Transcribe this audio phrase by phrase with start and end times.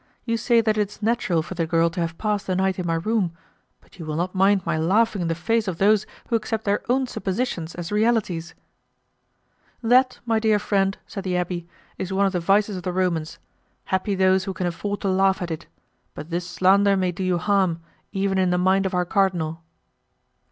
[0.25, 2.87] You say that it is natural for the girl to have passed the night in
[2.87, 3.33] my room,
[3.81, 6.81] but you will not mind my laughing in the face of those who accept their
[6.89, 8.55] own suppositions as realities."
[9.83, 11.67] "That, my dear friend," said the abbé,
[11.99, 13.37] "is one of the vices of the Romans;
[13.93, 15.67] happy those who can afford to laugh at it;
[16.15, 17.81] but this slander may do you harm,
[18.11, 19.61] even in the mind of our cardinal."